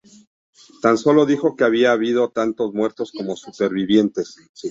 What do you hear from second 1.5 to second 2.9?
que había habido tanto